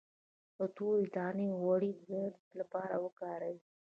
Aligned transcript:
د 0.57 0.59
تورې 0.75 1.05
دانې 1.15 1.47
غوړي 1.59 1.91
د 1.95 1.99
درد 2.09 2.35
لپاره 2.59 2.95
وکاروئ 3.05 3.57